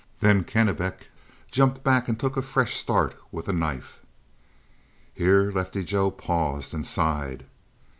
[0.19, 1.09] Then Kennebec
[1.51, 3.99] jumped back and took a fresh start with a knife."
[5.13, 7.45] Here Lefty Joe paused and sighed.